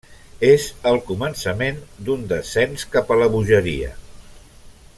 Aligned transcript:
És 0.45 0.63
el 0.91 0.95
començament 1.09 1.77
d'un 2.07 2.25
descens 2.31 2.87
cap 2.97 3.13
a 3.13 3.19
la 3.25 3.29
bogeria. 3.35 3.93